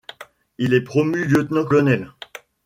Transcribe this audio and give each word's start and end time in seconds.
Il 0.57 0.73
est 0.73 0.81
promu 0.83 1.25
lieutenant-colonel. 1.25 2.09